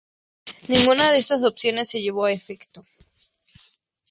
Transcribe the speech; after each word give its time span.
Ninguna 0.67 1.11
de 1.11 1.19
estas 1.19 1.43
opciones 1.43 1.91
se 1.91 2.01
llevó 2.01 2.25
a 2.25 2.31
efecto. 2.31 2.83